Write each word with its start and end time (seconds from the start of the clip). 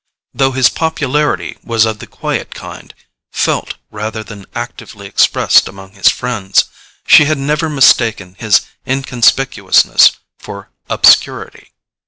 Though 0.33 0.53
his 0.53 0.67
popularity 0.67 1.59
was 1.63 1.85
of 1.85 1.99
the 1.99 2.07
quiet 2.07 2.55
kind, 2.55 2.91
felt 3.31 3.75
rather 3.91 4.23
than 4.23 4.47
actively 4.55 5.05
expressed 5.05 5.67
among 5.67 5.91
his 5.91 6.09
friends, 6.09 6.65
she 7.05 7.25
had 7.25 7.37
never 7.37 7.69
mistaken 7.69 8.35
his 8.39 8.61
inconspicuousness 8.87 10.13
for 10.39 10.71
obscurity. 10.89 11.73